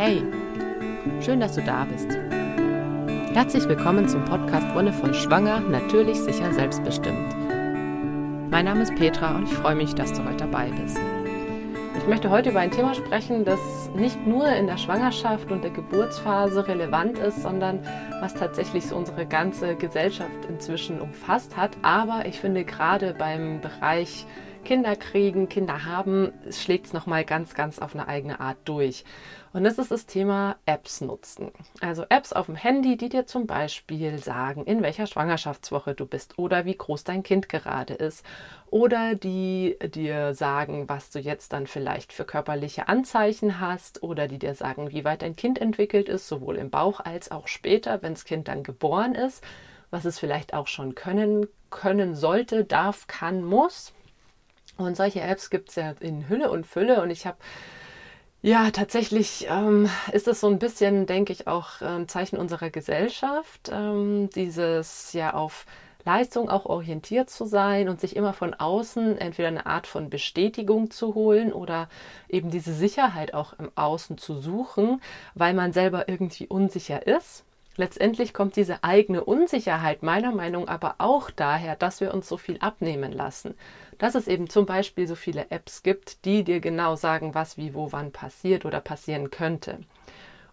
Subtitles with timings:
[0.00, 0.22] Hey,
[1.20, 2.16] schön, dass du da bist.
[3.34, 7.34] Herzlich willkommen zum Podcast Wundervoll Schwanger, natürlich, sicher, selbstbestimmt.
[8.48, 11.00] Mein Name ist Petra und ich freue mich, dass du heute dabei bist.
[11.96, 13.58] Ich möchte heute über ein Thema sprechen, das
[13.96, 17.80] nicht nur in der Schwangerschaft und der Geburtsphase relevant ist, sondern
[18.20, 21.72] was tatsächlich unsere ganze Gesellschaft inzwischen umfasst hat.
[21.82, 24.26] Aber ich finde gerade beim Bereich
[24.64, 29.04] Kinder kriegen, Kinder haben, schlägt es nochmal ganz, ganz auf eine eigene Art durch.
[29.52, 31.50] Und das ist das Thema Apps nutzen.
[31.80, 36.38] Also Apps auf dem Handy, die dir zum Beispiel sagen, in welcher Schwangerschaftswoche du bist
[36.38, 38.24] oder wie groß dein Kind gerade ist.
[38.70, 44.02] Oder die dir sagen, was du jetzt dann vielleicht für körperliche Anzeichen hast.
[44.02, 47.48] Oder die dir sagen, wie weit dein Kind entwickelt ist, sowohl im Bauch als auch
[47.48, 49.42] später, wenn das Kind dann geboren ist.
[49.90, 53.94] Was es vielleicht auch schon können, können sollte, darf, kann, muss.
[54.78, 57.02] Und solche Apps gibt es ja in Hülle und Fülle.
[57.02, 57.36] Und ich habe
[58.40, 63.68] ja, tatsächlich ähm, ist es so ein bisschen, denke ich, auch ein Zeichen unserer Gesellschaft,
[63.72, 65.66] ähm, dieses ja auf
[66.04, 70.92] Leistung auch orientiert zu sein und sich immer von außen entweder eine Art von Bestätigung
[70.92, 71.88] zu holen oder
[72.28, 75.02] eben diese Sicherheit auch im Außen zu suchen,
[75.34, 77.44] weil man selber irgendwie unsicher ist.
[77.76, 82.58] Letztendlich kommt diese eigene Unsicherheit meiner Meinung aber auch daher, dass wir uns so viel
[82.60, 83.54] abnehmen lassen
[83.98, 87.74] dass es eben zum Beispiel so viele Apps gibt, die dir genau sagen, was, wie,
[87.74, 89.80] wo, wann passiert oder passieren könnte.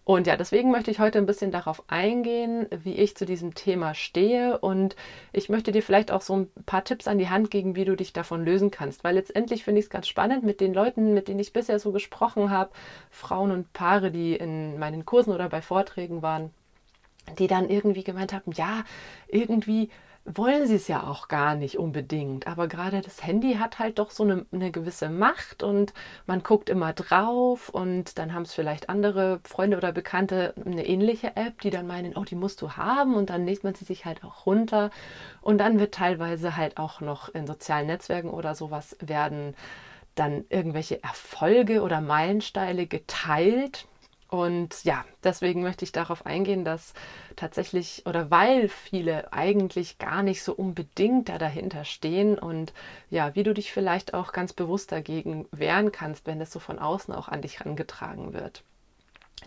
[0.05, 3.95] Und ja, deswegen möchte ich heute ein bisschen darauf eingehen, wie ich zu diesem Thema
[3.95, 4.59] stehe.
[4.59, 4.95] Und
[5.33, 7.95] ich möchte dir vielleicht auch so ein paar Tipps an die Hand geben, wie du
[7.95, 9.03] dich davon lösen kannst.
[9.03, 11.91] Weil letztendlich finde ich es ganz spannend mit den Leuten, mit denen ich bisher so
[11.91, 12.69] gesprochen habe,
[13.09, 16.51] Frauen und Paare, die in meinen Kursen oder bei Vorträgen waren,
[17.39, 18.83] die dann irgendwie gemeint haben, ja,
[19.27, 19.89] irgendwie
[20.25, 22.47] wollen sie es ja auch gar nicht unbedingt.
[22.47, 25.93] Aber gerade das Handy hat halt doch so eine, eine gewisse Macht und
[26.25, 31.35] man guckt immer drauf und dann haben es vielleicht andere Freunde oder Bekannte eine ähnliche
[31.35, 34.05] App, die dann meinen, oh, die musst du haben und dann lädt man sie sich
[34.05, 34.89] halt auch runter.
[35.41, 39.55] Und dann wird teilweise halt auch noch in sozialen Netzwerken oder sowas werden
[40.15, 43.85] dann irgendwelche Erfolge oder Meilensteine geteilt
[44.27, 46.93] und ja, deswegen möchte ich darauf eingehen, dass
[47.35, 52.73] tatsächlich oder weil viele eigentlich gar nicht so unbedingt da dahinter stehen und
[53.09, 56.79] ja, wie du dich vielleicht auch ganz bewusst dagegen wehren kannst, wenn das so von
[56.79, 58.63] außen auch an dich herangetragen wird.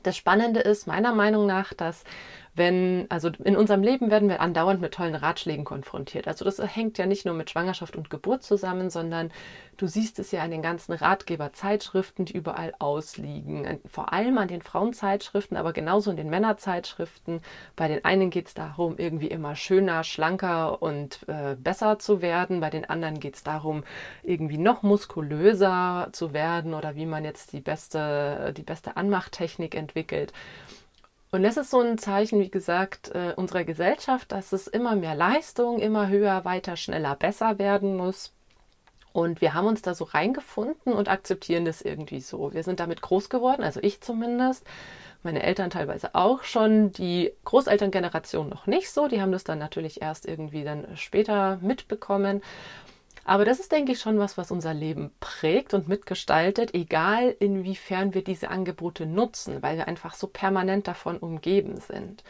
[0.05, 2.05] Das Spannende ist meiner Meinung nach, dass
[2.55, 6.29] wenn, also in unserem Leben werden wir andauernd mit tollen Ratschlägen konfrontiert.
[6.29, 9.31] Also das hängt ja nicht nur mit Schwangerschaft und Geburt zusammen, sondern
[9.77, 13.79] du siehst es ja an den ganzen Ratgeberzeitschriften, die überall ausliegen.
[13.87, 17.41] Vor allem an den Frauenzeitschriften, aber genauso in den Männerzeitschriften.
[17.77, 22.61] Bei den einen geht es darum, irgendwie immer schöner, schlanker und äh, besser zu werden.
[22.61, 23.85] Bei den anderen geht es darum,
[24.23, 30.33] irgendwie noch muskulöser zu werden oder wie man jetzt die beste, die beste Anmachtechnik entwickelt.
[31.31, 35.15] Und das ist so ein Zeichen, wie gesagt, äh, unserer Gesellschaft, dass es immer mehr
[35.15, 38.33] Leistung, immer höher, weiter, schneller, besser werden muss.
[39.13, 42.53] Und wir haben uns da so reingefunden und akzeptieren das irgendwie so.
[42.53, 44.65] Wir sind damit groß geworden, also ich zumindest.
[45.25, 49.09] Meine Eltern teilweise auch schon, die Großelterngeneration noch nicht so.
[49.09, 52.41] Die haben das dann natürlich erst irgendwie dann später mitbekommen.
[53.29, 58.15] Aber das ist, denke ich, schon was, was unser Leben prägt und mitgestaltet, egal inwiefern
[58.15, 62.25] wir diese Angebote nutzen, weil wir einfach so permanent davon umgeben sind.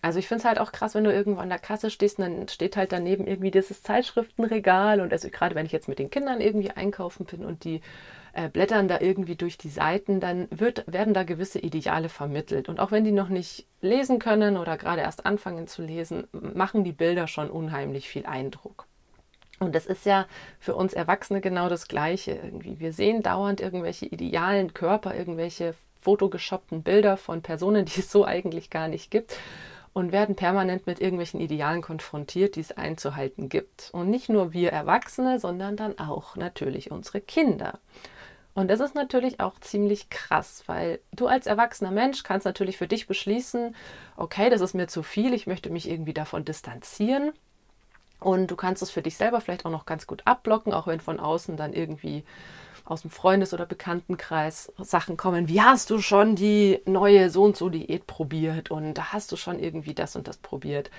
[0.00, 2.24] Also ich finde es halt auch krass, wenn du irgendwo an der Kasse stehst und
[2.24, 6.08] dann steht halt daneben irgendwie dieses Zeitschriftenregal und also gerade wenn ich jetzt mit den
[6.08, 7.80] Kindern irgendwie einkaufen bin und die
[8.32, 12.68] äh, blättern da irgendwie durch die Seiten, dann wird, werden da gewisse Ideale vermittelt.
[12.68, 16.84] Und auch wenn die noch nicht lesen können oder gerade erst anfangen zu lesen, machen
[16.84, 18.86] die Bilder schon unheimlich viel Eindruck.
[19.58, 20.26] Und das ist ja
[20.60, 22.78] für uns Erwachsene genau das Gleiche irgendwie.
[22.78, 28.70] Wir sehen dauernd irgendwelche idealen Körper, irgendwelche fotogeshoppten Bilder von Personen, die es so eigentlich
[28.70, 29.36] gar nicht gibt
[29.92, 33.90] und werden permanent mit irgendwelchen Idealen konfrontiert, die es einzuhalten gibt.
[33.92, 37.80] Und nicht nur wir Erwachsene, sondern dann auch natürlich unsere Kinder.
[38.54, 42.88] Und das ist natürlich auch ziemlich krass, weil du als erwachsener Mensch kannst natürlich für
[42.88, 43.74] dich beschließen,
[44.16, 47.32] okay, das ist mir zu viel, ich möchte mich irgendwie davon distanzieren
[48.20, 51.00] und du kannst es für dich selber vielleicht auch noch ganz gut abblocken, auch wenn
[51.00, 52.24] von außen dann irgendwie
[52.84, 55.48] aus dem Freundes- oder Bekanntenkreis Sachen kommen.
[55.48, 59.36] Wie hast du schon die neue so und so Diät probiert und da hast du
[59.36, 60.90] schon irgendwie das und das probiert?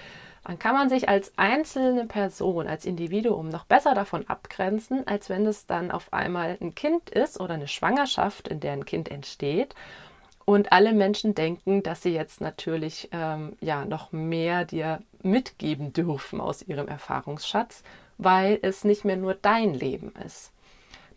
[0.46, 5.46] Dann kann man sich als einzelne Person, als Individuum noch besser davon abgrenzen, als wenn
[5.46, 9.76] es dann auf einmal ein Kind ist oder eine Schwangerschaft, in der ein Kind entsteht
[10.50, 16.42] und alle Menschen denken, dass sie jetzt natürlich ähm, ja noch mehr dir mitgeben dürfen
[16.42, 17.84] aus ihrem Erfahrungsschatz,
[18.18, 20.52] weil es nicht mehr nur dein Leben ist.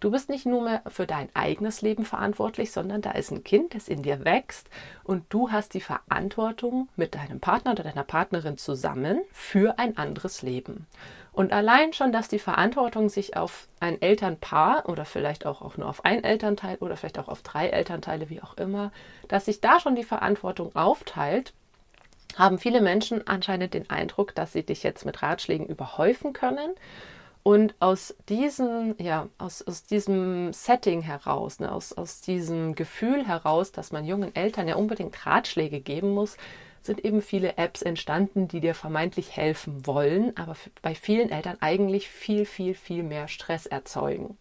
[0.01, 3.75] Du bist nicht nur mehr für dein eigenes Leben verantwortlich, sondern da ist ein Kind,
[3.75, 4.69] das in dir wächst
[5.03, 10.43] und du hast die Verantwortung mit deinem Partner oder deiner Partnerin zusammen für ein anderes
[10.43, 10.87] Leben.
[11.33, 15.89] Und allein schon, dass die Verantwortung sich auf ein Elternpaar oder vielleicht auch, auch nur
[15.89, 18.93] auf ein Elternteil oder vielleicht auch auf drei Elternteile, wie auch immer,
[19.29, 21.55] dass sich da schon die Verantwortung aufteilt,
[22.37, 26.71] haben viele Menschen anscheinend den Eindruck, dass sie dich jetzt mit Ratschlägen überhäufen können
[27.43, 33.73] und aus diesem, ja, aus, aus diesem Setting heraus, ne, aus, aus diesem Gefühl heraus,
[33.73, 36.37] dass man jungen Eltern ja unbedingt Ratschläge geben muss,
[36.83, 42.09] sind eben viele Apps entstanden, die dir vermeintlich helfen wollen, aber bei vielen Eltern eigentlich
[42.09, 44.37] viel, viel, viel mehr Stress erzeugen.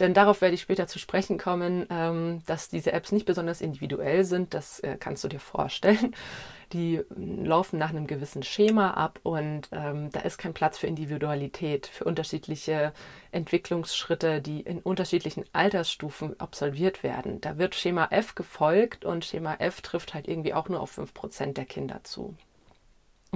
[0.00, 4.24] Denn darauf werde ich später zu sprechen kommen, ähm, dass diese Apps nicht besonders individuell
[4.24, 4.52] sind.
[4.52, 6.14] Das äh, kannst du dir vorstellen.
[6.72, 10.88] Die mm, laufen nach einem gewissen Schema ab und ähm, da ist kein Platz für
[10.88, 12.92] Individualität, für unterschiedliche
[13.30, 17.40] Entwicklungsschritte, die in unterschiedlichen Altersstufen absolviert werden.
[17.40, 21.52] Da wird Schema F gefolgt und Schema F trifft halt irgendwie auch nur auf 5%
[21.52, 22.34] der Kinder zu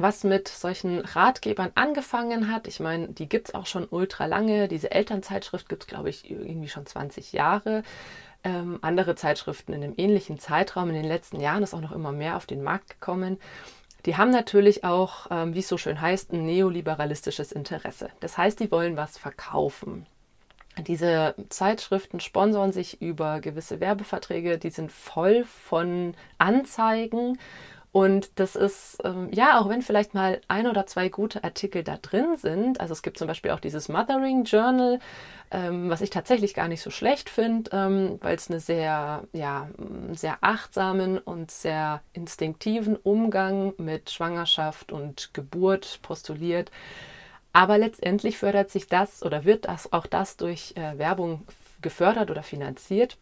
[0.02, 2.66] was mit solchen Ratgebern angefangen hat.
[2.66, 4.68] Ich meine, die gibt es auch schon ultra lange.
[4.68, 7.82] Diese Elternzeitschrift gibt es, glaube ich, irgendwie schon 20 Jahre.
[8.44, 12.12] Ähm, andere Zeitschriften in einem ähnlichen Zeitraum in den letzten Jahren ist auch noch immer
[12.12, 13.38] mehr auf den Markt gekommen.
[14.06, 18.10] Die haben natürlich auch, ähm, wie es so schön heißt, ein neoliberalistisches Interesse.
[18.20, 20.06] Das heißt, die wollen was verkaufen.
[20.86, 27.38] Diese Zeitschriften sponsern sich über gewisse Werbeverträge, die sind voll von Anzeigen
[27.90, 31.96] und das ist, ähm, ja, auch wenn vielleicht mal ein oder zwei gute Artikel da
[31.96, 34.98] drin sind, also es gibt zum Beispiel auch dieses Mothering Journal,
[35.50, 39.68] ähm, was ich tatsächlich gar nicht so schlecht finde, ähm, weil es einen sehr, ja,
[40.12, 46.70] sehr achtsamen und sehr instinktiven Umgang mit Schwangerschaft und Geburt postuliert.
[47.54, 51.46] Aber letztendlich fördert sich das oder wird das auch das durch äh, Werbung
[51.80, 53.16] gefördert oder finanziert.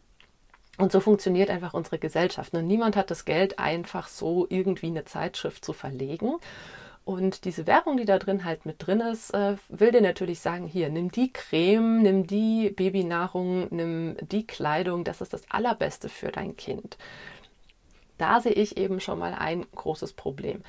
[0.79, 2.55] Und so funktioniert einfach unsere Gesellschaft.
[2.55, 6.37] Und niemand hat das Geld, einfach so irgendwie eine Zeitschrift zu verlegen.
[7.05, 10.67] Und diese Werbung, die da drin halt mit drin ist, äh, will dir natürlich sagen,
[10.67, 16.33] hier, nimm die Creme, nimm die Babynahrung, nimm die Kleidung, das ist das Allerbeste für
[16.33, 16.99] dein Kind.
[18.19, 20.63] Da sehe ich eben schon mal ein großes Problem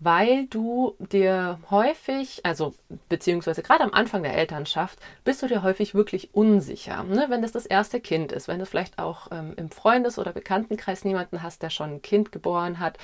[0.00, 2.74] weil du dir häufig, also
[3.08, 7.02] beziehungsweise gerade am Anfang der Elternschaft, bist du dir häufig wirklich unsicher.
[7.04, 7.26] Ne?
[7.28, 11.04] Wenn das das erste Kind ist, wenn du vielleicht auch ähm, im Freundes- oder Bekanntenkreis
[11.04, 12.98] niemanden hast, der schon ein Kind geboren hat,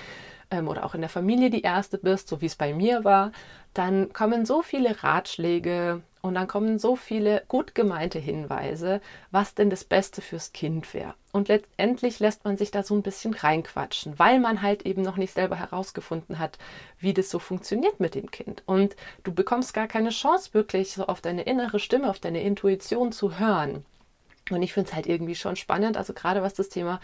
[0.51, 3.33] ähm, oder auch in der Familie die Erste bist, so wie es bei mir war,
[3.75, 9.01] dann kommen so viele Ratschläge und dann kommen so viele gut gemeinte Hinweise,
[9.31, 11.15] was denn das Beste fürs Kind wäre.
[11.33, 15.17] Und letztendlich lässt man sich da so ein bisschen reinquatschen, weil man halt eben noch
[15.17, 16.59] nicht selber herausgefunden hat,
[16.99, 18.63] wie das so funktioniert mit dem Kind.
[18.67, 23.13] Und du bekommst gar keine Chance, wirklich so auf deine innere Stimme, auf deine Intuition
[23.13, 23.85] zu hören.
[24.51, 27.01] Und ich finde es halt irgendwie schon spannend, also gerade was das Thema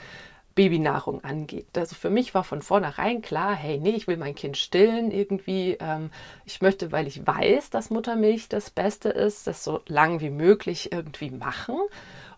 [0.54, 1.66] Babynahrung angeht.
[1.76, 5.76] Also für mich war von vornherein klar, hey, nee, ich will mein Kind stillen irgendwie.
[5.80, 6.10] Ähm,
[6.44, 10.92] ich möchte, weil ich weiß, dass Muttermilch das Beste ist, das so lang wie möglich
[10.92, 11.76] irgendwie machen.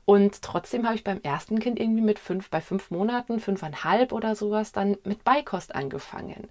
[0.06, 4.36] Und trotzdem habe ich beim ersten Kind irgendwie mit fünf, bei fünf Monaten, fünfeinhalb oder
[4.36, 6.48] sowas dann mit Beikost angefangen.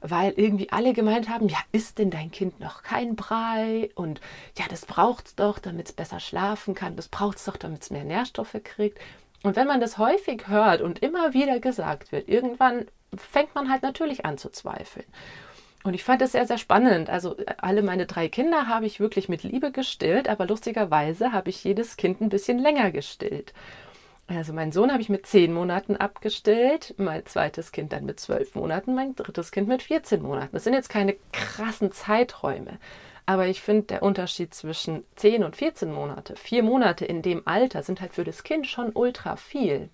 [0.00, 3.90] Weil irgendwie alle gemeint haben, ja, isst denn dein Kind noch kein Brei?
[3.94, 4.20] Und
[4.58, 6.96] ja, das braucht es doch, damit es besser schlafen kann.
[6.96, 8.98] Das braucht es doch, damit es mehr Nährstoffe kriegt.
[9.42, 13.82] Und wenn man das häufig hört und immer wieder gesagt wird, irgendwann fängt man halt
[13.82, 15.06] natürlich an zu zweifeln.
[15.84, 17.08] Und ich fand es sehr, sehr spannend.
[17.08, 21.62] Also alle meine drei Kinder habe ich wirklich mit Liebe gestillt, aber lustigerweise habe ich
[21.62, 23.54] jedes Kind ein bisschen länger gestillt.
[24.26, 28.56] Also meinen Sohn habe ich mit zehn Monaten abgestillt, mein zweites Kind dann mit zwölf
[28.56, 30.50] Monaten, mein drittes Kind mit 14 Monaten.
[30.52, 32.78] Das sind jetzt keine krassen Zeiträume.
[33.26, 37.82] Aber ich finde, der Unterschied zwischen 10 und 14 Monate, vier Monate in dem Alter,
[37.82, 39.90] sind halt für das Kind schon ultra viel.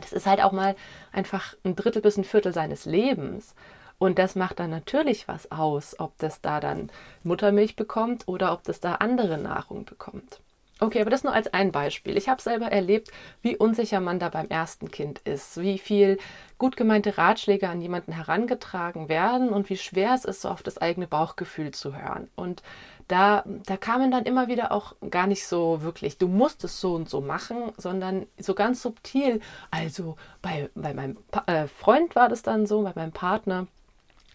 [0.00, 0.76] Das ist halt auch mal
[1.10, 3.54] einfach ein Drittel bis ein Viertel seines Lebens.
[3.98, 6.90] Und das macht dann natürlich was aus, ob das da dann
[7.24, 10.40] Muttermilch bekommt oder ob das da andere Nahrung bekommt.
[10.82, 12.16] Okay, aber das nur als ein Beispiel.
[12.16, 16.18] Ich habe selber erlebt, wie unsicher man da beim ersten Kind ist, wie viel
[16.58, 20.78] gut gemeinte Ratschläge an jemanden herangetragen werden und wie schwer es ist, so auf das
[20.78, 22.28] eigene Bauchgefühl zu hören.
[22.34, 22.64] Und
[23.06, 26.94] da, da kamen dann immer wieder auch gar nicht so wirklich, du musst es so
[26.96, 29.38] und so machen, sondern so ganz subtil.
[29.70, 33.68] Also bei, bei meinem pa äh, Freund war das dann so, bei meinem Partner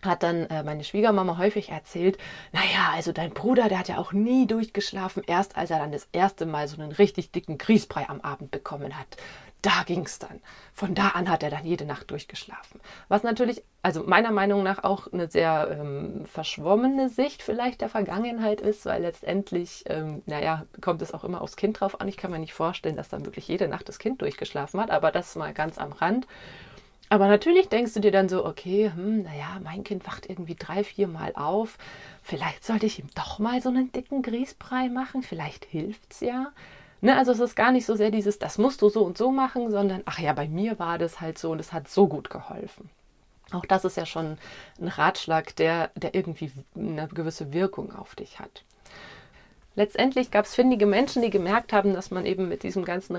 [0.01, 2.17] hat dann äh, meine Schwiegermama häufig erzählt,
[2.51, 6.07] naja, also dein Bruder, der hat ja auch nie durchgeschlafen, erst als er dann das
[6.11, 9.17] erste Mal so einen richtig dicken Grießbrei am Abend bekommen hat.
[9.61, 10.39] da ging es dann.
[10.73, 12.79] Von da an hat er dann jede Nacht durchgeschlafen.
[13.07, 18.61] Was natürlich, also meiner Meinung nach auch eine sehr ähm, verschwommene Sicht vielleicht der Vergangenheit
[18.61, 22.07] ist, weil letztendlich, ähm, naja, kommt es auch immer aufs Kind drauf an.
[22.07, 25.11] Ich kann mir nicht vorstellen, dass dann wirklich jede Nacht das Kind durchgeschlafen hat, aber
[25.11, 26.27] das mal ganz am Rand.
[27.09, 30.83] Aber natürlich denkst du dir dann so, okay, hm, naja, mein Kind wacht irgendwie drei,
[30.83, 31.77] vier Mal auf.
[32.21, 35.23] Vielleicht sollte ich ihm doch mal so einen dicken Grießbrei machen.
[35.23, 36.51] Vielleicht hilft es ja.
[36.99, 39.31] Ne, also es ist gar nicht so sehr dieses, das musst du so und so
[39.31, 42.29] machen, sondern ach ja, bei mir war das halt so und es hat so gut
[42.29, 42.89] geholfen.
[43.51, 44.37] Auch das ist ja schon
[44.81, 48.63] ein Ratschlag, der, der irgendwie eine gewisse Wirkung auf dich hat.
[49.75, 53.15] Letztendlich gab es findige Menschen, die gemerkt haben, dass man eben mit diesem ganzen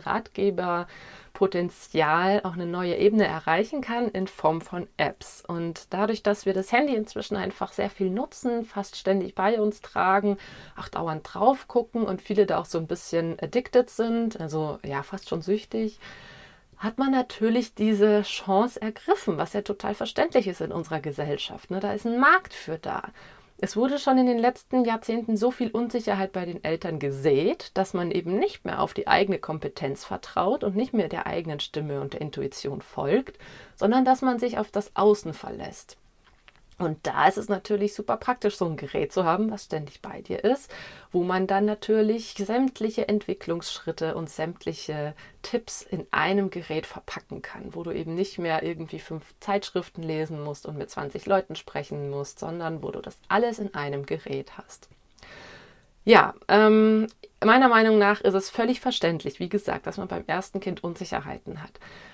[1.28, 5.42] Ratgeberpotenzial auch eine neue Ebene erreichen kann in Form von Apps.
[5.46, 9.80] Und dadurch, dass wir das Handy inzwischen einfach sehr viel nutzen, fast ständig bei uns
[9.80, 10.38] tragen,
[10.76, 15.02] auch dauernd drauf gucken und viele da auch so ein bisschen addicted sind, also ja,
[15.02, 15.98] fast schon süchtig,
[16.76, 21.70] hat man natürlich diese Chance ergriffen, was ja total verständlich ist in unserer Gesellschaft.
[21.70, 21.80] Ne?
[21.80, 23.02] Da ist ein Markt für da.
[23.60, 27.92] Es wurde schon in den letzten Jahrzehnten so viel Unsicherheit bei den Eltern gesät, dass
[27.92, 32.00] man eben nicht mehr auf die eigene Kompetenz vertraut und nicht mehr der eigenen Stimme
[32.00, 33.36] und der Intuition folgt,
[33.74, 35.96] sondern dass man sich auf das Außen verlässt.
[36.78, 40.22] Und da ist es natürlich super praktisch, so ein Gerät zu haben, was ständig bei
[40.22, 40.72] dir ist,
[41.10, 47.82] wo man dann natürlich sämtliche Entwicklungsschritte und sämtliche Tipps in einem Gerät verpacken kann, wo
[47.82, 52.38] du eben nicht mehr irgendwie fünf Zeitschriften lesen musst und mit 20 Leuten sprechen musst,
[52.38, 54.88] sondern wo du das alles in einem Gerät hast.
[56.04, 57.08] Ja, ähm,
[57.44, 61.62] meiner Meinung nach ist es völlig verständlich, wie gesagt, dass man beim ersten Kind Unsicherheiten
[61.62, 61.72] hat.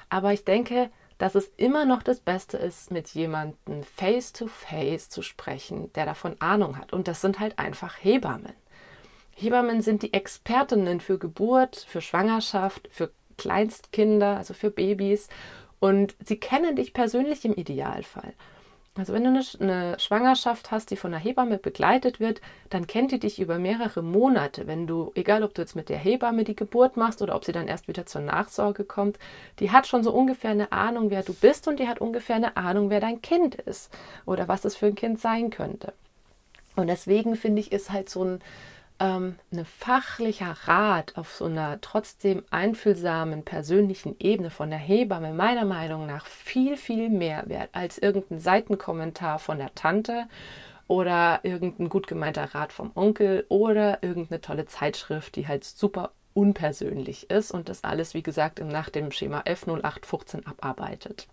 [0.09, 5.23] Aber ich denke, dass es immer noch das Beste ist, mit jemandem face-to-face -face zu
[5.23, 6.93] sprechen, der davon Ahnung hat.
[6.93, 8.53] Und das sind halt einfach Hebammen.
[9.37, 15.29] Hebammen sind die Expertinnen für Geburt, für Schwangerschaft, für Kleinstkinder, also für Babys.
[15.81, 18.35] Und sie kennen dich persönlich im Idealfall.
[18.97, 23.11] Also wenn du eine, eine, Schwangerschaft hast, die von einer Hebamme begleitet wird, dann kennt
[23.11, 24.69] die dich über mehrere Monate.
[24.69, 27.51] Wenn du, egal ob du jetzt mit der Hebamme die Geburt machst oder ob sie
[27.51, 29.19] dann erst wieder zur Nachsorge kommt,
[29.59, 32.57] die hat schon so ungefähr eine Ahnung, wer du bist und die hat ungefähr eine
[32.57, 33.93] Ahnung, wer dein Kind ist
[34.27, 35.93] oder was es für ein Kind sein könnte.
[36.77, 38.41] Und deswegen finde ich, ist halt so ein
[39.05, 45.65] ähm, ein fachlicher Rat auf so einer trotzdem einfühlsamen persönlichen Ebene von der Hebamme meiner
[45.65, 50.27] Meinung nach viel, viel mehr wert als irgendein Seitenkommentar von der Tante
[50.89, 57.31] oder irgendein gut gemeinter Rat vom Onkel oder irgendeine tolle Zeitschrift, die halt super unpersönlich
[57.31, 61.29] ist und das alles, wie gesagt, nach dem Schema F0815 abarbeitet.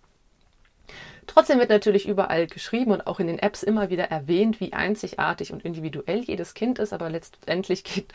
[1.26, 5.52] Trotzdem wird natürlich überall geschrieben und auch in den Apps immer wieder erwähnt, wie einzigartig
[5.52, 8.12] und individuell jedes Kind ist, aber letztendlich geht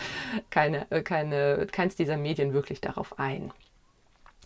[0.50, 3.52] keine, äh, keine, keins dieser Medien wirklich darauf ein.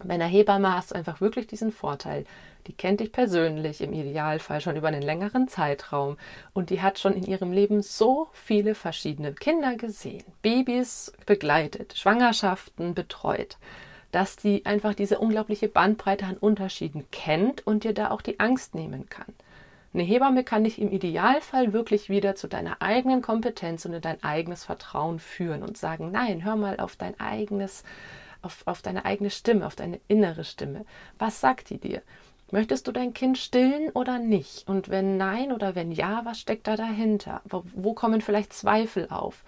[0.04, 2.26] Bei einer Hebamme hast du einfach wirklich diesen Vorteil.
[2.68, 6.18] Die kennt dich persönlich, im Idealfall schon über einen längeren Zeitraum.
[6.54, 12.94] Und die hat schon in ihrem Leben so viele verschiedene Kinder gesehen, Babys begleitet, Schwangerschaften
[12.94, 13.58] betreut
[14.12, 18.76] dass die einfach diese unglaubliche Bandbreite an Unterschieden kennt und dir da auch die Angst
[18.76, 19.34] nehmen kann.
[19.94, 24.24] Eine Hebamme kann dich im Idealfall wirklich wieder zu deiner eigenen Kompetenz und in dein
[24.24, 27.84] eigenes Vertrauen führen und sagen, nein, hör mal auf dein eigenes,
[28.42, 30.86] auf, auf deine eigene Stimme, auf deine innere Stimme.
[31.20, 32.02] Was sagt die dir?
[32.52, 34.68] Möchtest du dein Kind stillen oder nicht?
[34.68, 37.42] Und wenn nein oder wenn ja, was steckt da dahinter?
[37.46, 39.44] Wo, wo kommen vielleicht Zweifel auf?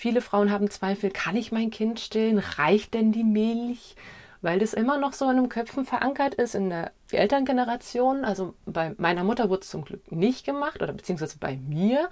[0.00, 2.38] Viele Frauen haben Zweifel, kann ich mein Kind stillen?
[2.38, 3.96] Reicht denn die Milch?
[4.42, 8.24] Weil das immer noch so in den Köpfen verankert ist in der Elterngeneration.
[8.24, 12.10] Also bei meiner Mutter wurde es zum Glück nicht gemacht oder beziehungsweise bei mir.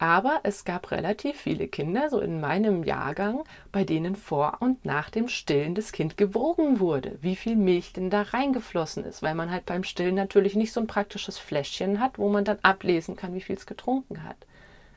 [0.00, 5.08] Aber es gab relativ viele Kinder, so in meinem Jahrgang, bei denen vor und nach
[5.08, 9.52] dem Stillen das Kind gewogen wurde, wie viel Milch denn da reingeflossen ist, weil man
[9.52, 13.32] halt beim Stillen natürlich nicht so ein praktisches Fläschchen hat, wo man dann ablesen kann,
[13.32, 14.38] wie viel es getrunken hat.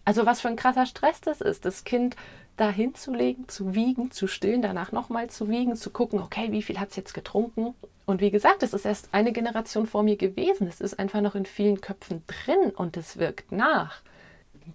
[0.10, 2.16] Also was für ein krasser Stress das ist, das Kind
[2.58, 6.80] da hinzulegen, zu wiegen, zu stillen, danach nochmal zu wiegen, zu gucken, okay, wie viel
[6.80, 7.76] hat es jetzt getrunken?
[8.08, 10.66] Und wie gesagt, es ist erst eine Generation vor mir gewesen.
[10.66, 14.02] Es ist einfach noch in vielen Köpfen drin und es wirkt nach.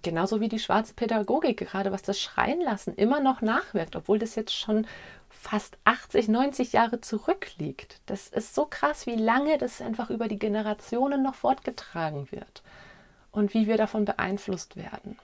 [0.03, 4.35] Genauso wie die schwarze Pädagogik, gerade was das Schreien lassen, immer noch nachwirkt, obwohl das
[4.35, 4.87] jetzt schon
[5.29, 7.99] fast 80, 90 Jahre zurückliegt.
[8.05, 12.63] Das ist so krass, wie lange das einfach über die Generationen noch fortgetragen wird
[13.35, 15.17] und wie wir davon beeinflusst werden.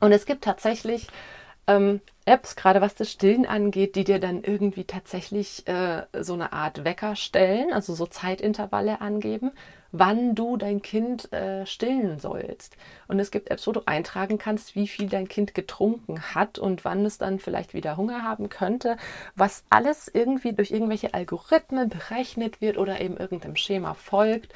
[0.00, 1.08] Und es gibt tatsächlich
[1.66, 6.52] ähm, Apps, gerade was das Stillen angeht, die dir dann irgendwie tatsächlich äh, so eine
[6.52, 9.52] Art Wecker stellen, also so Zeitintervalle angeben,
[9.92, 12.76] wann du dein Kind äh, stillen sollst.
[13.06, 16.84] Und es gibt Apps, wo du eintragen kannst, wie viel dein Kind getrunken hat und
[16.84, 18.96] wann es dann vielleicht wieder Hunger haben könnte,
[19.36, 24.52] was alles irgendwie durch irgendwelche Algorithmen berechnet wird oder eben irgendeinem Schema folgt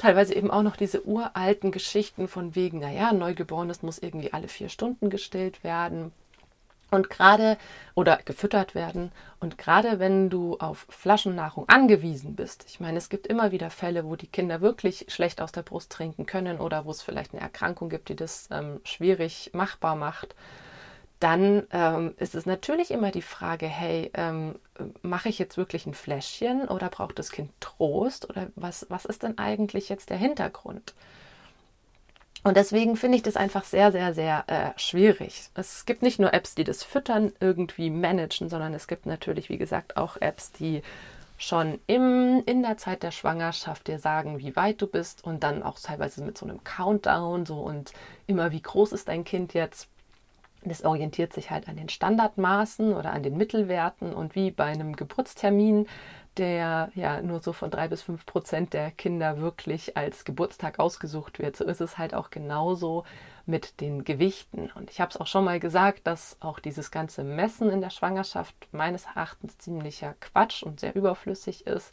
[0.00, 4.70] teilweise eben auch noch diese uralten Geschichten von wegen, naja, Neugeborenes muss irgendwie alle vier
[4.70, 6.12] Stunden gestillt werden.
[6.90, 7.56] Und gerade
[7.94, 9.12] oder gefüttert werden.
[9.38, 14.04] Und gerade wenn du auf Flaschennahrung angewiesen bist, ich meine, es gibt immer wieder Fälle,
[14.04, 17.42] wo die Kinder wirklich schlecht aus der Brust trinken können oder wo es vielleicht eine
[17.42, 20.34] Erkrankung gibt, die das ähm, schwierig machbar macht,
[21.20, 24.56] dann ähm, ist es natürlich immer die Frage, hey, ähm,
[25.02, 29.22] mache ich jetzt wirklich ein Fläschchen oder braucht das Kind Trost oder was, was ist
[29.22, 30.94] denn eigentlich jetzt der Hintergrund?
[32.42, 35.50] Und deswegen finde ich das einfach sehr, sehr, sehr äh, schwierig.
[35.54, 39.58] Es gibt nicht nur Apps, die das Füttern irgendwie managen, sondern es gibt natürlich, wie
[39.58, 40.80] gesagt, auch Apps, die
[41.36, 45.62] schon im, in der Zeit der Schwangerschaft dir sagen, wie weit du bist und dann
[45.62, 47.92] auch teilweise mit so einem Countdown so und
[48.26, 49.88] immer, wie groß ist dein Kind jetzt.
[50.62, 54.94] Das orientiert sich halt an den Standardmaßen oder an den Mittelwerten und wie bei einem
[54.94, 55.86] Geburtstermin
[56.36, 61.38] der ja nur so von drei bis fünf Prozent der Kinder wirklich als Geburtstag ausgesucht
[61.38, 63.04] wird, so ist es halt auch genauso
[63.46, 64.70] mit den Gewichten.
[64.74, 67.90] Und ich habe es auch schon mal gesagt, dass auch dieses ganze Messen in der
[67.90, 71.92] Schwangerschaft meines Erachtens ziemlicher Quatsch und sehr überflüssig ist.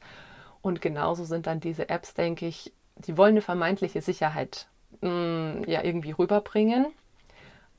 [0.61, 4.67] Und genauso sind dann diese Apps, denke ich, die wollen eine vermeintliche Sicherheit
[5.01, 6.87] mh, mm, ja irgendwie rüberbringen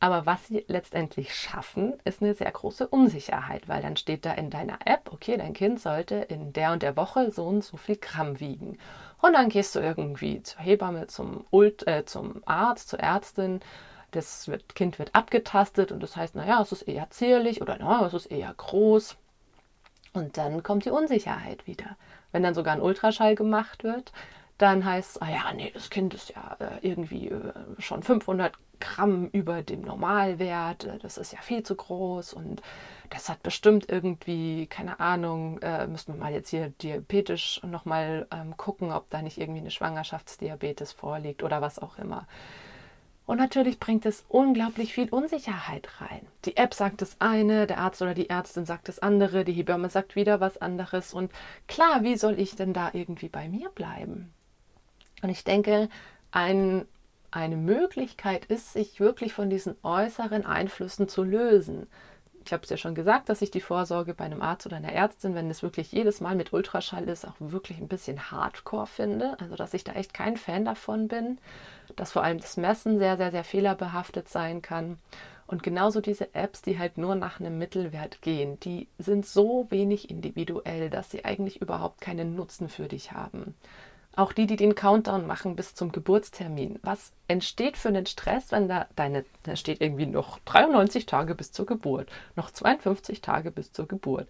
[0.01, 4.49] aber was sie letztendlich schaffen, ist eine sehr große Unsicherheit, weil dann steht da in
[4.49, 7.97] deiner App, okay, dein Kind sollte in der und der Woche so und so viel
[7.97, 8.79] Gramm wiegen.
[9.21, 13.61] Und dann gehst du irgendwie zur Hebamme, zum, Ult, äh, zum Arzt, zur Ärztin.
[14.13, 18.07] Das wird, Kind wird abgetastet und das heißt, naja, es ist eher zierlich oder naja,
[18.07, 19.17] es ist eher groß.
[20.13, 21.97] Und dann kommt die Unsicherheit wieder.
[22.31, 24.13] Wenn dann sogar ein Ultraschall gemacht wird,
[24.59, 28.55] dann heißt es, ah ja, nee, das Kind ist ja äh, irgendwie äh, schon 500
[28.81, 32.61] Gramm über dem Normalwert, äh, das ist ja viel zu groß und
[33.11, 38.93] das hat bestimmt irgendwie, keine Ahnung, müssen wir mal jetzt hier diabetisch nochmal ähm, gucken,
[38.93, 42.27] ob da nicht irgendwie eine Schwangerschaftsdiabetes vorliegt oder was auch immer.
[43.25, 46.27] Und natürlich bringt es unglaublich viel Unsicherheit rein.
[46.45, 49.89] Die App sagt das eine, der Arzt oder die Ärztin sagt das andere, die Hebamme
[49.89, 51.15] sagt wieder was anderes.
[51.15, 51.31] Und
[51.67, 54.33] klar, wie soll ich denn da irgendwie bei mir bleiben?
[55.23, 55.89] Und ich denke,
[56.31, 56.87] ein
[57.31, 61.87] eine Möglichkeit ist, sich wirklich von diesen äußeren Einflüssen zu lösen.
[62.45, 64.93] Ich habe es ja schon gesagt, dass ich die Vorsorge bei einem Arzt oder einer
[64.93, 69.37] Ärztin, wenn es wirklich jedes Mal mit Ultraschall ist, auch wirklich ein bisschen hardcore finde.
[69.39, 71.39] Also, dass ich da echt kein Fan davon bin.
[71.97, 74.99] Dass vor allem das Messen sehr, sehr, sehr fehlerbehaftet sein kann.
[75.47, 80.09] Und genauso diese Apps, die halt nur nach einem Mittelwert gehen, die sind so wenig
[80.09, 83.55] individuell, dass sie eigentlich überhaupt keinen Nutzen für dich haben.
[84.19, 86.81] Auch die, die den Countdown machen bis zum Geburtstermin.
[86.83, 91.53] Was entsteht für einen Stress, wenn da deine, da steht irgendwie noch 93 Tage bis
[91.53, 94.27] zur Geburt, noch 52 Tage bis zur Geburt.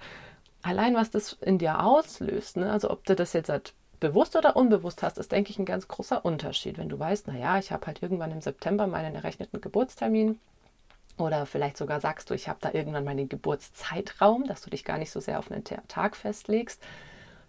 [0.60, 2.70] Allein was das in dir auslöst, ne?
[2.70, 5.88] also ob du das jetzt halt bewusst oder unbewusst hast, ist, denke ich, ein ganz
[5.88, 6.76] großer Unterschied.
[6.76, 10.38] Wenn du weißt, naja, ich habe halt irgendwann im September meinen errechneten Geburtstermin,
[11.16, 14.98] oder vielleicht sogar sagst du, ich habe da irgendwann meinen Geburtszeitraum, dass du dich gar
[14.98, 16.82] nicht so sehr auf einen Tag festlegst,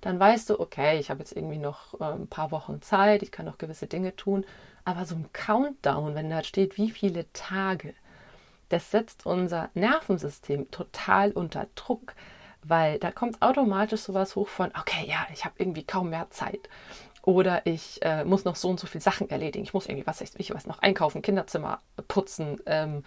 [0.01, 3.31] dann weißt du, okay, ich habe jetzt irgendwie noch äh, ein paar Wochen Zeit, ich
[3.31, 4.45] kann noch gewisse Dinge tun.
[4.85, 7.93] Aber so ein Countdown, wenn da steht, wie viele Tage,
[8.69, 12.13] das setzt unser Nervensystem total unter Druck,
[12.63, 16.69] weil da kommt automatisch sowas hoch von, okay, ja, ich habe irgendwie kaum mehr Zeit.
[17.23, 19.63] Oder ich äh, muss noch so und so viele Sachen erledigen.
[19.63, 23.03] Ich muss irgendwie, was ich weiß noch, einkaufen, Kinderzimmer putzen, ähm,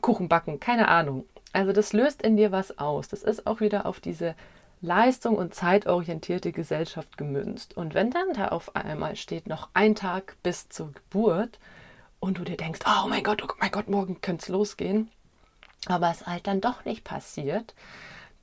[0.00, 1.26] Kuchen backen, keine Ahnung.
[1.52, 3.08] Also das löst in dir was aus.
[3.08, 4.34] Das ist auch wieder auf diese
[4.82, 7.76] Leistung und zeitorientierte Gesellschaft gemünzt.
[7.76, 11.58] Und wenn dann da auf einmal steht, noch ein Tag bis zur Geburt
[12.18, 15.10] und du dir denkst, oh mein Gott, oh mein Gott, morgen könnte es losgehen,
[15.86, 17.74] aber es halt dann doch nicht passiert,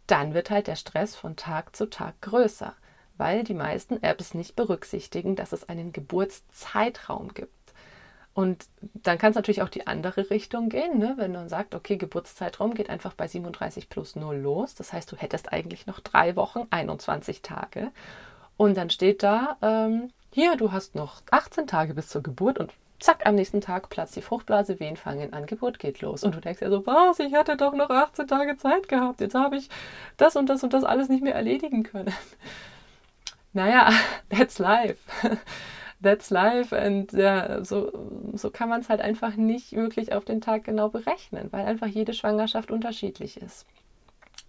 [0.05, 2.73] dann wird halt der Stress von Tag zu Tag größer,
[3.17, 7.56] weil die meisten Apps nicht berücksichtigen, dass es einen Geburtszeitraum gibt.
[8.37, 11.15] Und dann kann es natürlich auch die andere Richtung gehen, ne?
[11.17, 14.75] wenn man sagt, okay, Geburtszeitraum geht einfach bei 37 plus 0 los.
[14.75, 17.89] Das heißt, du hättest eigentlich noch drei Wochen, 21 Tage.
[18.55, 22.73] Und dann steht da, ähm, hier, du hast noch 18 Tage bis zur Geburt und
[22.99, 26.21] zack, am nächsten Tag platzt die Fruchtblase, Wehen fangen an, Geburt geht los.
[26.23, 29.33] Und du denkst ja so, was, ich hatte doch noch 18 Tage Zeit gehabt, jetzt
[29.33, 29.67] habe ich
[30.17, 32.13] das und das und das alles nicht mehr erledigen können.
[33.53, 33.89] Naja,
[34.29, 34.99] that's life.
[36.01, 36.75] that's life.
[36.75, 37.91] Und ja, so,
[38.33, 41.87] so kann man es halt einfach nicht wirklich auf den Tag genau berechnen, weil einfach
[41.87, 43.65] jede Schwangerschaft unterschiedlich ist.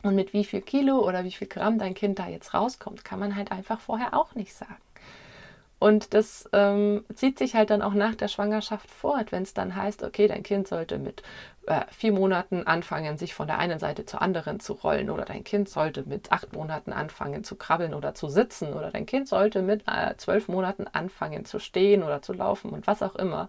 [0.03, 3.19] Und mit wie viel Kilo oder wie viel Gramm dein Kind da jetzt rauskommt, kann
[3.19, 4.77] man halt einfach vorher auch nicht sagen.
[5.79, 9.77] Und das ähm, zieht sich halt dann auch nach der Schwangerschaft fort, wenn es dann
[9.77, 11.23] heißt, okay, dein Kind sollte mit
[11.67, 15.45] äh, vier Monaten anfangen, sich von der einen Seite zur anderen zu rollen oder dein
[15.45, 19.63] Kind sollte mit acht Monaten anfangen zu krabbeln oder zu sitzen oder dein Kind sollte
[19.63, 23.49] mit äh, zwölf Monaten anfangen zu stehen oder zu laufen und was auch immer.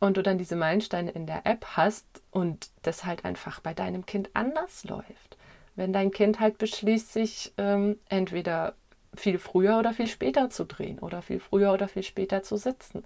[0.00, 4.06] Und du dann diese Meilensteine in der App hast und das halt einfach bei deinem
[4.06, 5.36] Kind anders läuft.
[5.76, 8.74] Wenn dein Kind halt beschließt, sich ähm, entweder
[9.16, 13.04] viel früher oder viel später zu drehen oder viel früher oder viel später zu sitzen.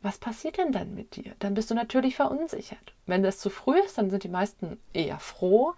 [0.00, 1.34] Was passiert denn dann mit dir?
[1.40, 2.94] Dann bist du natürlich verunsichert.
[3.06, 5.74] Wenn das zu früh ist, dann sind die meisten eher froh.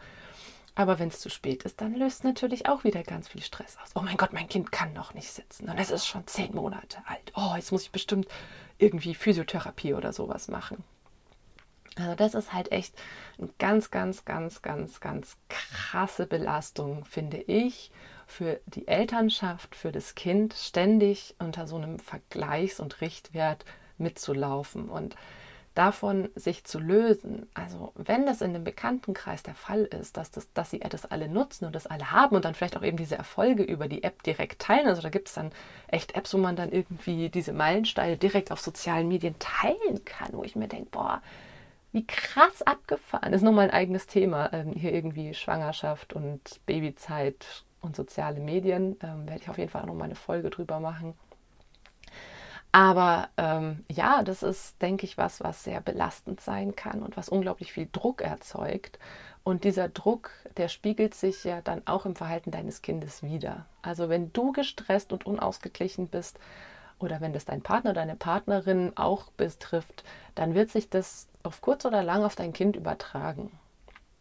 [0.75, 3.91] Aber wenn es zu spät ist, dann löst natürlich auch wieder ganz viel Stress aus.
[3.95, 6.99] Oh mein Gott, mein Kind kann noch nicht sitzen und es ist schon zehn Monate
[7.07, 7.33] alt.
[7.35, 8.29] Oh, jetzt muss ich bestimmt
[8.79, 10.85] irgendwie Physiotherapie oder sowas machen.
[11.97, 12.95] Also das ist halt echt
[13.39, 17.91] eine ganz, ganz, ganz, ganz, ganz krasse Belastung, finde ich,
[18.31, 23.65] für die Elternschaft, für das Kind, ständig unter so einem Vergleichs- und Richtwert
[23.99, 25.17] mitzulaufen und
[25.75, 27.49] davon sich zu lösen.
[27.55, 31.29] Also wenn das in dem Bekanntenkreis der Fall ist, dass, das, dass sie das alle
[31.29, 34.23] nutzen und das alle haben und dann vielleicht auch eben diese Erfolge über die App
[34.23, 34.89] direkt teilen.
[34.89, 35.53] Also da gibt es dann
[35.89, 40.43] echt Apps, wo man dann irgendwie diese Meilensteine direkt auf sozialen Medien teilen kann, wo
[40.43, 41.23] ich mir denke, boah,
[41.93, 43.33] wie krass abgefahren.
[43.33, 44.53] Das ist nochmal ein eigenes Thema.
[44.53, 48.97] Ähm, hier irgendwie Schwangerschaft und Babyzeit und soziale Medien.
[49.03, 51.15] Ähm, werde ich auf jeden Fall auch nochmal eine Folge drüber machen.
[52.73, 57.29] Aber ähm, ja, das ist, denke ich, was, was sehr belastend sein kann und was
[57.29, 58.99] unglaublich viel Druck erzeugt.
[59.43, 63.67] Und dieser Druck, der spiegelt sich ja dann auch im Verhalten deines Kindes wieder.
[63.83, 66.39] Also wenn du gestresst und unausgeglichen bist,
[67.01, 71.85] oder wenn das dein Partner, deine Partnerin auch betrifft, dann wird sich das auf kurz
[71.87, 73.51] oder lang auf dein Kind übertragen.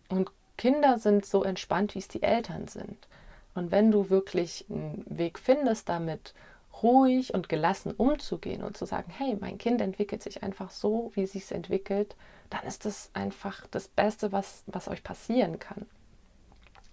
[0.08, 3.08] Und Kinder sind so entspannt, wie es die Eltern sind.
[3.56, 6.34] Und wenn du wirklich einen Weg findest, damit
[6.82, 11.24] ruhig und gelassen umzugehen und zu sagen, hey, mein Kind entwickelt sich einfach so, wie
[11.24, 12.16] es sich entwickelt,
[12.50, 15.86] dann ist das einfach das Beste, was, was euch passieren kann.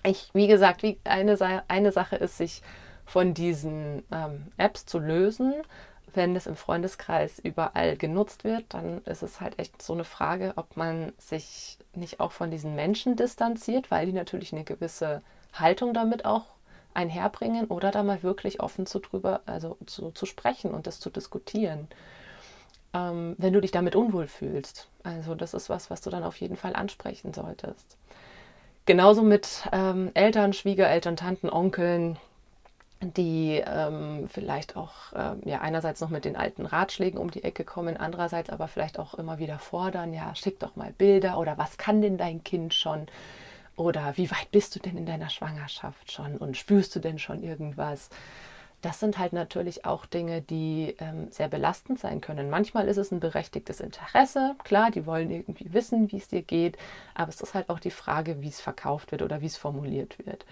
[0.02, 1.36] Ich, wie gesagt, wie eine,
[1.68, 2.62] eine Sache ist, sich
[3.04, 5.54] von diesen ähm, Apps zu lösen.
[6.12, 10.54] Wenn es im Freundeskreis überall genutzt wird, dann ist es halt echt so eine Frage,
[10.56, 15.22] ob man sich nicht auch von diesen Menschen distanziert, weil die natürlich eine gewisse
[15.60, 16.44] Haltung damit auch
[16.94, 21.10] einherbringen oder da mal wirklich offen zu drüber, also zu, zu sprechen und das zu
[21.10, 21.88] diskutieren.
[22.94, 24.88] Ähm, wenn du dich damit unwohl fühlst.
[25.02, 27.96] Also das ist was, was du dann auf jeden Fall ansprechen solltest.
[28.86, 32.18] Genauso mit ähm, Eltern, Schwiegereltern, Tanten, Onkeln,
[33.02, 37.64] die ähm, vielleicht auch ähm, ja einerseits noch mit den alten Ratschlägen um die Ecke
[37.64, 41.76] kommen, andererseits aber vielleicht auch immer wieder fordern, ja, schick doch mal Bilder oder was
[41.76, 43.06] kann denn dein Kind schon
[43.76, 47.42] oder wie weit bist du denn in deiner Schwangerschaft schon und spürst du denn schon
[47.42, 48.08] irgendwas?
[48.82, 52.50] Das sind halt natürlich auch Dinge, die ähm, sehr belastend sein können.
[52.50, 56.76] Manchmal ist es ein berechtigtes Interesse, klar, die wollen irgendwie wissen, wie es dir geht,
[57.14, 60.24] aber es ist halt auch die Frage, wie es verkauft wird oder wie es formuliert
[60.24, 60.44] wird.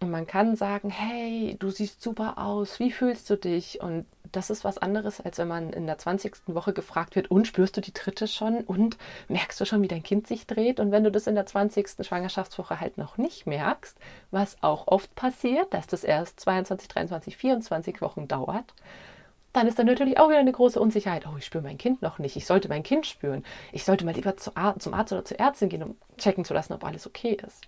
[0.00, 3.80] Und man kann sagen, hey, du siehst super aus, wie fühlst du dich?
[3.82, 6.36] Und das ist was anderes, als wenn man in der 20.
[6.46, 8.60] Woche gefragt wird, und spürst du die dritte schon?
[8.60, 10.78] Und merkst du schon, wie dein Kind sich dreht?
[10.78, 12.06] Und wenn du das in der 20.
[12.06, 13.98] Schwangerschaftswoche halt noch nicht merkst,
[14.30, 18.74] was auch oft passiert, dass das erst 22, 23, 24 Wochen dauert,
[19.52, 21.26] dann ist da natürlich auch wieder eine große Unsicherheit.
[21.26, 22.36] Oh, ich spüre mein Kind noch nicht.
[22.36, 23.44] Ich sollte mein Kind spüren.
[23.72, 26.84] Ich sollte mal lieber zum Arzt oder zur Ärztin gehen, um checken zu lassen, ob
[26.84, 27.66] alles okay ist.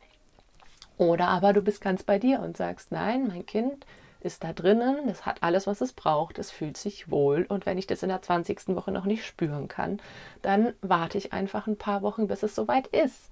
[1.01, 3.87] Oder aber du bist ganz bei dir und sagst, nein, mein Kind
[4.21, 7.79] ist da drinnen, es hat alles, was es braucht, es fühlt sich wohl und wenn
[7.79, 8.77] ich das in der 20.
[8.77, 9.99] Woche noch nicht spüren kann,
[10.43, 13.31] dann warte ich einfach ein paar Wochen, bis es soweit ist.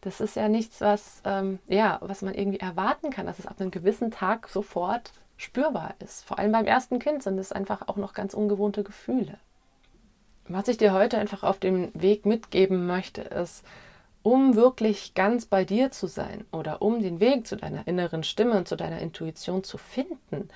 [0.00, 3.60] Das ist ja nichts, was, ähm, ja, was man irgendwie erwarten kann, dass es ab
[3.60, 6.24] einem gewissen Tag sofort spürbar ist.
[6.24, 9.38] Vor allem beim ersten Kind sind es einfach auch noch ganz ungewohnte Gefühle.
[10.48, 13.64] Was ich dir heute einfach auf dem Weg mitgeben möchte, ist,
[14.22, 18.56] um wirklich ganz bei dir zu sein oder um den Weg zu deiner inneren Stimme
[18.56, 20.48] und zu deiner Intuition zu finden,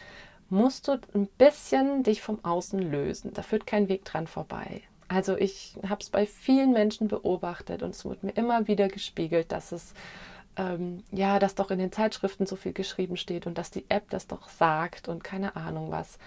[0.51, 3.33] musst du ein bisschen dich vom Außen lösen.
[3.33, 4.83] Da führt kein Weg dran vorbei.
[5.09, 9.53] Also ich habe es bei vielen Menschen beobachtet und es wird mir immer wieder gespiegelt,
[9.53, 9.95] dass es
[10.57, 14.11] ähm, ja, dass doch in den Zeitschriften so viel geschrieben steht und dass die App
[14.11, 16.19] das doch sagt und keine Ahnung was.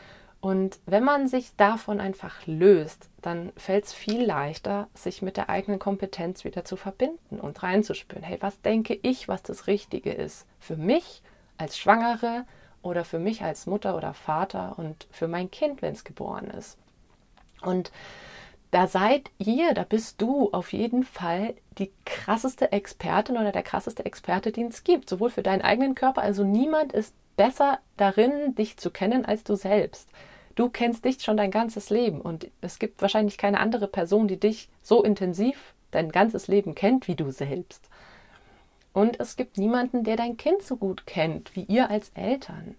[0.42, 5.50] Und wenn man sich davon einfach löst, dann fällt es viel leichter, sich mit der
[5.50, 10.46] eigenen Kompetenz wieder zu verbinden und reinzuspüren, hey, was denke ich, was das Richtige ist
[10.60, 11.24] für mich
[11.58, 12.46] als Schwangere
[12.84, 16.78] oder für mich als Mutter oder Vater und für mein Kind, wenn es geboren ist.
[17.62, 17.92] Und
[18.72, 24.06] da seid ihr, da bist du auf jeden Fall die krasseste Expertin oder der krasseste
[24.06, 28.78] Experte, den es gibt, sowohl für deinen eigenen Körper, also niemand ist besser darin, dich
[28.78, 30.10] zu kennen als du selbst.
[30.56, 34.40] Du kennst dich schon dein ganzes Leben und es gibt wahrscheinlich keine andere Person, die
[34.40, 37.90] dich so intensiv dein ganzes Leben kennt wie du selbst.
[38.94, 42.76] Und es gibt niemanden, der dein Kind so gut kennt wie ihr als Eltern.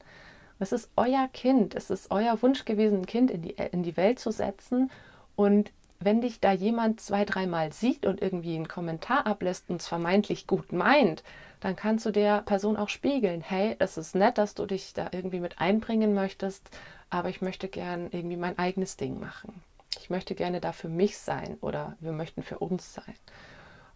[0.59, 3.99] Es ist euer Kind, es ist euer Wunsch gewesen, ein Kind in die, in die
[3.99, 4.91] Welt zu setzen.
[5.35, 9.89] Und wenn dich da jemand zwei, dreimal sieht und irgendwie einen Kommentar ablässt und es
[9.89, 11.23] vermeintlich gut meint,
[11.61, 15.09] dann kannst du der Person auch spiegeln, hey, das ist nett, dass du dich da
[15.13, 16.69] irgendwie mit einbringen möchtest,
[17.11, 19.63] aber ich möchte gern irgendwie mein eigenes Ding machen.
[20.01, 23.15] Ich möchte gerne da für mich sein oder wir möchten für uns sein.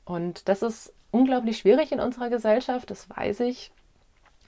[0.04, 3.70] Und das ist unglaublich schwierig in unserer Gesellschaft, das weiß ich.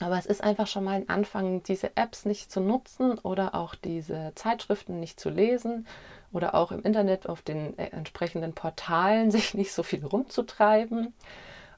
[0.02, 3.74] Aber es ist einfach schon mal ein Anfang, diese Apps nicht zu nutzen oder auch
[3.74, 5.86] diese Zeitschriften nicht zu lesen
[6.32, 11.14] oder auch im Internet auf den äh, entsprechenden Portalen sich nicht so viel rumzutreiben,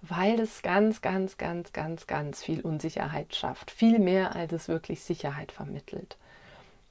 [0.00, 3.70] weil es ganz, ganz, ganz, ganz, ganz viel Unsicherheit schafft.
[3.70, 6.16] Viel mehr, als es wirklich Sicherheit vermittelt.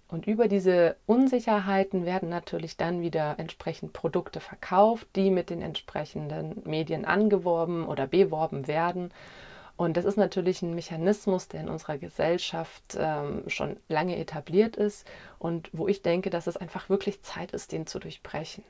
[0.10, 6.62] Und über diese Unsicherheiten werden natürlich dann wieder entsprechend Produkte verkauft, die mit den entsprechenden
[6.65, 9.12] Medien angeworben oder beworben werden.
[9.75, 15.07] Und das ist natürlich ein Mechanismus, der in unserer Gesellschaft ähm, schon lange etabliert ist
[15.39, 18.63] und wo ich denke, dass es einfach wirklich Zeit ist, den zu durchbrechen.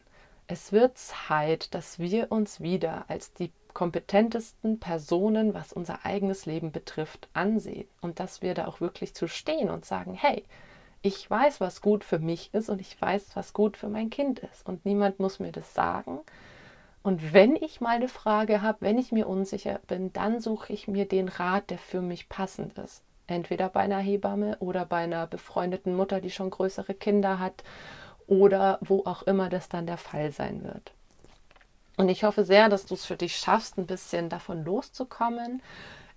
[0.47, 6.71] Es wird Zeit, dass wir uns wieder als die kompetentesten Personen, was unser eigenes Leben
[6.71, 10.43] betrifft, ansehen und dass wir da auch wirklich zu stehen und sagen, hey,
[11.01, 14.39] ich weiß, was gut für mich ist und ich weiß, was gut für mein Kind
[14.39, 14.65] ist.
[14.65, 16.19] Und niemand muss mir das sagen.
[17.03, 20.87] Und wenn ich mal eine Frage habe, wenn ich mir unsicher bin, dann suche ich
[20.87, 23.03] mir den Rat, der für mich passend ist.
[23.27, 27.63] Entweder bei einer Hebamme oder bei einer befreundeten Mutter, die schon größere Kinder hat
[28.25, 30.93] oder wo auch immer das dann der Fall sein wird.
[31.97, 35.61] Und ich hoffe sehr, dass du es für dich schaffst, ein bisschen davon loszukommen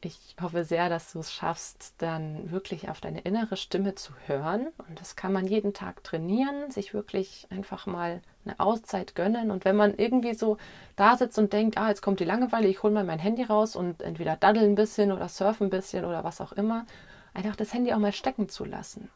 [0.07, 4.69] ich hoffe sehr, dass du es schaffst, dann wirklich auf deine innere Stimme zu hören.
[4.89, 9.51] Und das kann man jeden Tag trainieren, sich wirklich einfach mal eine Auszeit gönnen.
[9.51, 10.57] Und wenn man irgendwie so
[10.95, 13.77] da sitzt und denkt, ah, jetzt kommt die Langeweile, ich hole mal mein Handy raus
[13.77, 16.87] und entweder daddeln ein bisschen oder surfen ein bisschen oder was auch immer,
[17.35, 19.11] einfach das Handy auch mal stecken zu lassen.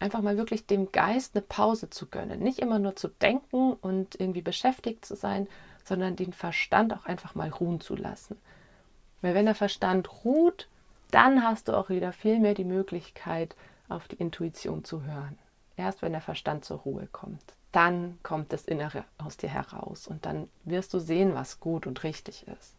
[0.00, 2.40] Einfach mal wirklich dem Geist eine Pause zu gönnen.
[2.40, 5.46] Nicht immer nur zu denken und irgendwie beschäftigt zu sein,
[5.84, 8.36] sondern den Verstand auch einfach mal ruhen zu lassen.
[9.22, 10.68] Weil wenn der Verstand ruht,
[11.10, 13.56] dann hast du auch wieder viel mehr die Möglichkeit,
[13.88, 15.38] auf die Intuition zu hören.
[15.76, 20.26] Erst wenn der Verstand zur Ruhe kommt, dann kommt das Innere aus dir heraus und
[20.26, 22.74] dann wirst du sehen, was gut und richtig ist.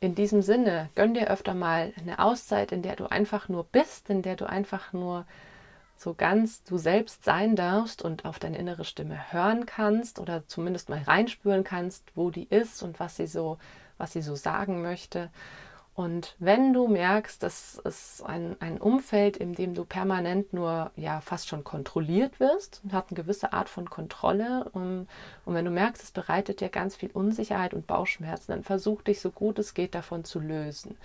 [0.00, 4.08] In diesem Sinne, gönn dir öfter mal eine Auszeit, in der du einfach nur bist,
[4.10, 5.26] in der du einfach nur
[5.98, 10.88] so ganz du selbst sein darfst und auf deine innere Stimme hören kannst oder zumindest
[10.88, 13.58] mal reinspüren kannst, wo die ist und was sie so
[13.98, 15.30] was sie so sagen möchte.
[15.94, 21.20] Und wenn du merkst, dass es ein, ein Umfeld, in dem du permanent nur ja
[21.20, 25.08] fast schon kontrolliert wirst und hat eine gewisse Art von Kontrolle, und,
[25.44, 29.20] und wenn du merkst, es bereitet dir ganz viel Unsicherheit und Bauchschmerzen, dann versuch dich
[29.20, 30.96] so gut es geht davon zu lösen.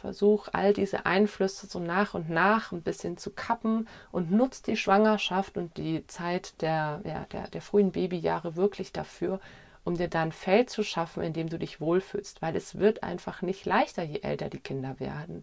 [0.00, 4.76] Versuch all diese Einflüsse so nach und nach ein bisschen zu kappen und nutzt die
[4.76, 9.40] Schwangerschaft und die Zeit der, ja, der, der frühen Babyjahre wirklich dafür,
[9.84, 13.02] um dir dann ein Feld zu schaffen, in dem du dich wohlfühlst, weil es wird
[13.02, 15.42] einfach nicht leichter, je älter die Kinder werden.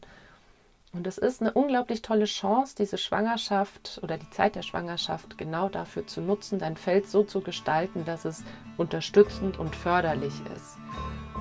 [0.94, 5.68] Und es ist eine unglaublich tolle Chance, diese Schwangerschaft oder die Zeit der Schwangerschaft genau
[5.68, 8.46] dafür zu nutzen, dein Feld so zu gestalten, dass es
[8.78, 10.78] unterstützend und förderlich ist.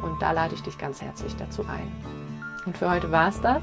[0.02, 2.23] Und da lade ich dich ganz herzlich dazu ein.
[2.66, 3.62] Und für heute war es das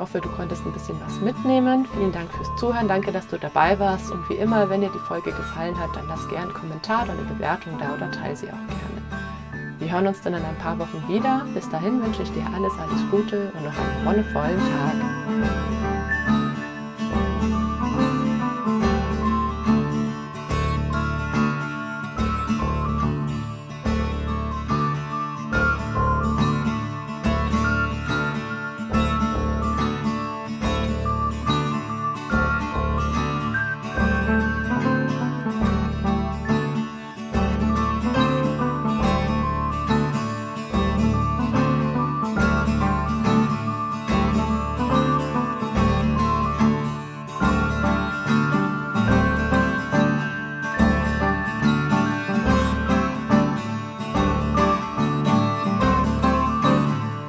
[0.00, 1.86] hoffe, du konntest ein bisschen was mitnehmen.
[1.94, 2.88] Vielen Dank fürs Zuhören.
[2.88, 4.10] Danke, dass du dabei warst.
[4.10, 7.12] Und wie immer, wenn dir die Folge gefallen hat, dann lass gerne einen Kommentar oder
[7.12, 9.70] eine Bewertung da oder teile sie auch gerne.
[9.78, 11.46] Wir hören uns dann in ein paar Wochen wieder.
[11.54, 15.99] Bis dahin wünsche ich dir alles, alles Gute und noch einen wundervollen Tag.